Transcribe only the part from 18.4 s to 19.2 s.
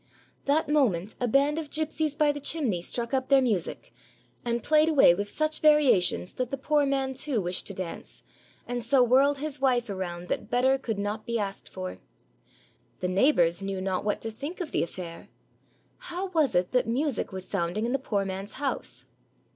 house?